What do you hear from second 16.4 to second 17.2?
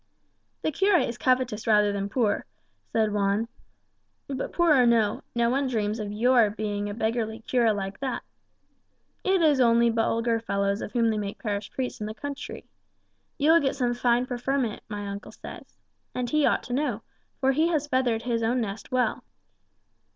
ought to know,